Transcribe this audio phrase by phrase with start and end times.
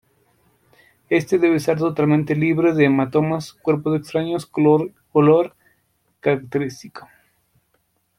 [1.09, 5.55] Este debe estar totalmente libre de hematomas, cuerpos extraños, color y olor
[6.21, 7.07] característico.